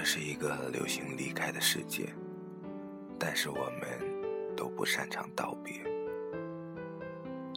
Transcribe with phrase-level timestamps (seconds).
[0.00, 2.08] 这是一个流行离开的世界，
[3.18, 5.74] 但是我们都不擅长道别。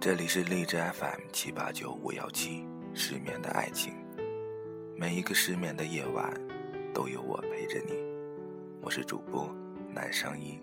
[0.00, 3.94] 这里是荔枝 FM 七八九五幺七，失眠的爱情。
[4.96, 6.28] 每一个失眠的夜晚，
[6.92, 7.94] 都有我陪着你。
[8.82, 9.48] 我是主播
[9.94, 10.60] 南声音。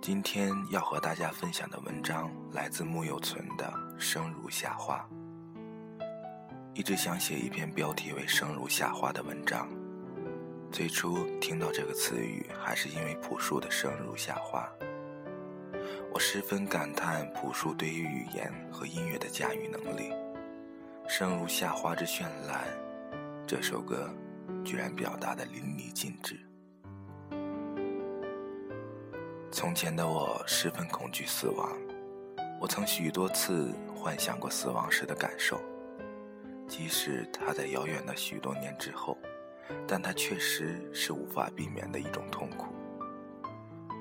[0.00, 5.08] 今天要和大家分享的文章来自木有存的《生如夏花》。
[6.74, 9.68] 一直想写一篇标题为“生如夏花”的文章。
[10.70, 14.66] 最初听到这个词语，还是因为朴树的“生如夏花”。
[16.10, 20.14] 我十分感叹朴树对于语言和音乐的驾驭能力。
[21.06, 22.64] “生如夏花之绚烂”
[23.46, 24.08] 这首歌，
[24.64, 26.40] 居然表达的淋漓尽致。
[29.50, 31.70] 从前的我十分恐惧死亡，
[32.58, 35.60] 我曾许多次幻想过死亡时的感受。
[36.74, 39.18] 即使他在遥远的许多年之后，
[39.86, 42.74] 但他确实是无法避免的一种痛苦。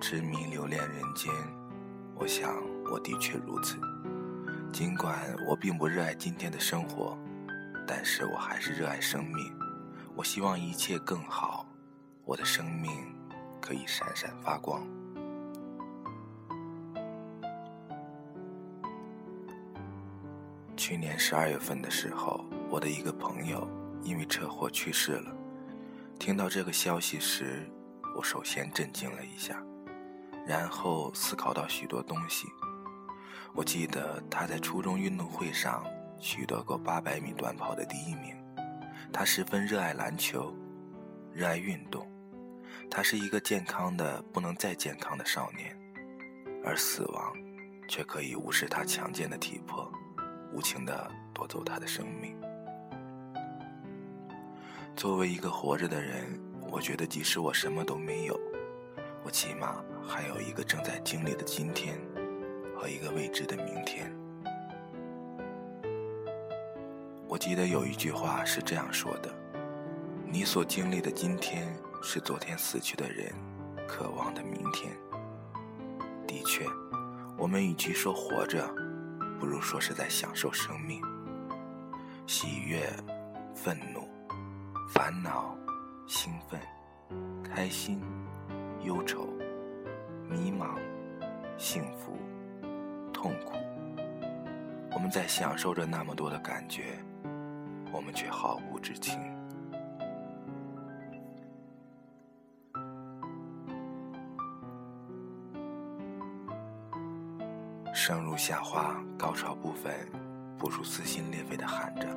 [0.00, 1.32] 痴迷留恋人间，
[2.14, 3.76] 我想我的确如此。
[4.72, 7.18] 尽管我并不热爱今天的生活，
[7.88, 9.52] 但是我还是热爱生命。
[10.14, 11.66] 我希望一切更好，
[12.24, 12.92] 我的生命
[13.60, 14.86] 可以闪闪发光。
[20.76, 22.44] 去年十二月份的时候。
[22.70, 23.68] 我的一个朋友
[24.04, 25.36] 因为车祸去世了。
[26.20, 27.68] 听到这个消息时，
[28.16, 29.60] 我首先震惊了一下，
[30.46, 32.46] 然后思考到许多东西。
[33.54, 35.84] 我记得他在初中运动会上
[36.20, 38.36] 取得过800米短跑的第一名。
[39.12, 40.54] 他十分热爱篮球，
[41.32, 42.08] 热爱运动。
[42.88, 45.76] 他是一个健康的不能再健康的少年，
[46.64, 47.32] 而死亡
[47.88, 49.90] 却可以无视他强健的体魄，
[50.52, 52.38] 无情地夺走他的生命。
[55.00, 56.38] 作为一个活着的人，
[56.70, 58.38] 我觉得即使我什么都没有，
[59.24, 61.98] 我起码还有一个正在经历的今天
[62.76, 64.14] 和一个未知的明天。
[67.26, 69.34] 我记得有一句话是这样说的
[70.30, 73.32] ：“你所经历的今天，是昨天死去的人
[73.88, 74.94] 渴望的明天。”
[76.28, 76.66] 的确，
[77.38, 78.70] 我们与其说活着，
[79.40, 81.00] 不如说是在享受生命，
[82.26, 82.86] 喜悦、
[83.54, 84.06] 愤怒。
[84.92, 85.56] 烦恼、
[86.08, 86.60] 兴奋、
[87.44, 88.02] 开心、
[88.82, 89.24] 忧愁、
[90.28, 90.76] 迷茫、
[91.56, 92.12] 幸福、
[93.12, 93.52] 痛苦，
[94.92, 96.98] 我们在享受着那么多的感觉，
[97.92, 99.16] 我们却毫不知情。
[107.94, 109.94] 生如夏花，高潮部分，
[110.58, 112.08] 不如撕心裂肺的喊着：“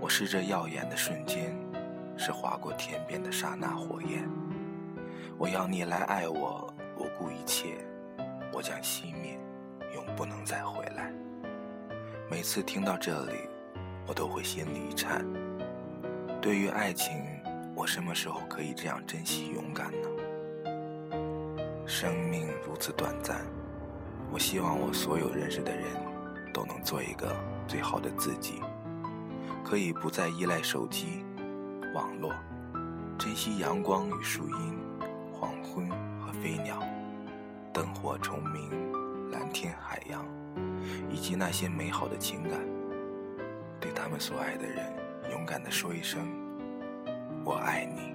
[0.00, 1.52] 我是这耀眼的瞬间。”
[2.20, 4.28] 是划过天边的刹那火焰。
[5.38, 7.78] 我要你来爱我，不顾一切，
[8.52, 9.40] 我将熄灭，
[9.94, 11.10] 永不能再回来。
[12.30, 13.48] 每次听到这里，
[14.06, 15.24] 我都会心里一颤。
[16.42, 17.16] 对于爱情，
[17.74, 20.08] 我什么时候可以这样珍惜勇敢呢？
[21.86, 23.46] 生命如此短暂，
[24.30, 25.86] 我希望我所有认识的人
[26.52, 27.34] 都能做一个
[27.66, 28.60] 最好的自己，
[29.64, 31.24] 可以不再依赖手机。
[31.92, 32.32] 网络，
[33.18, 34.78] 珍惜阳光与树荫，
[35.32, 35.88] 黄昏
[36.20, 36.80] 和飞鸟，
[37.72, 38.70] 灯火虫鸣，
[39.32, 40.24] 蓝天海洋，
[41.10, 42.60] 以及那些美好的情感。
[43.80, 44.92] 对他们所爱的人，
[45.32, 46.20] 勇敢地说一声
[47.44, 48.14] ：“我爱你。”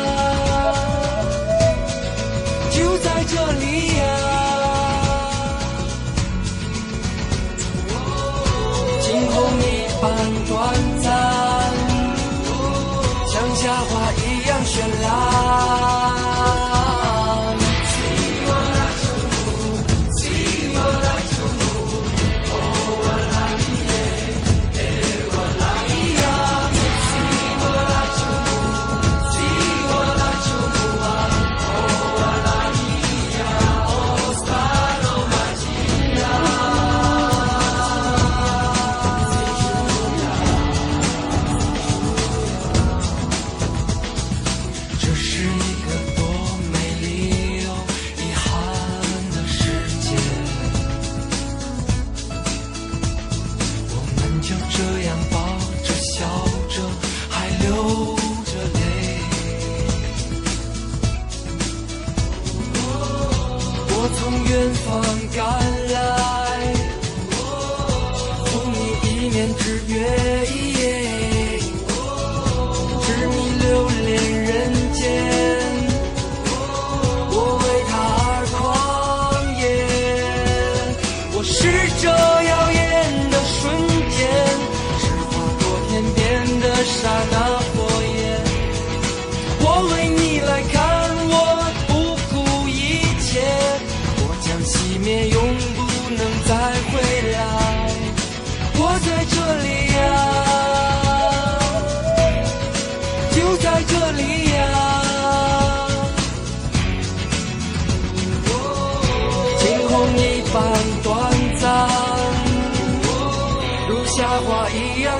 [10.51, 11.09] 短暂，
[13.25, 14.11] 像夏花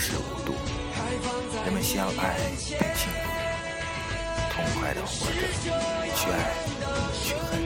[0.00, 0.54] 不再熟视无睹，
[1.64, 3.18] 人们相爱并幸福，
[4.50, 5.36] 痛快的活着，
[6.16, 6.54] 去爱，
[7.12, 7.60] 去恨，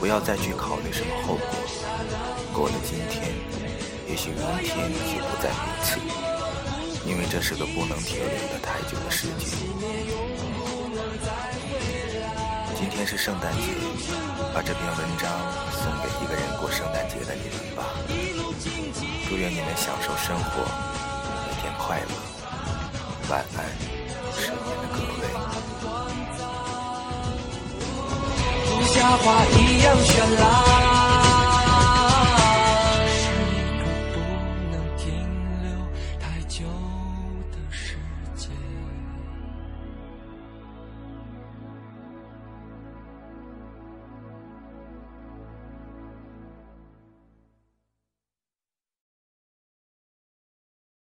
[0.00, 1.46] 不要再去考虑什么后果。
[2.52, 3.32] 过了今天，
[4.08, 5.54] 也许明天就不再如
[5.84, 6.00] 此，
[7.06, 9.46] 因为这是个不能停留的太久的世界。
[12.74, 13.62] 今天是圣诞节，
[14.52, 15.30] 把这篇文章
[15.84, 17.84] 送给一个人过圣诞节的你们吧。
[19.28, 20.64] 祝愿你们享受生活，
[21.46, 22.06] 每天快乐。
[23.28, 23.64] 晚安，
[24.32, 25.22] 身边的各位。
[28.70, 30.08] 如夏花一样绚
[30.40, 30.83] 烂。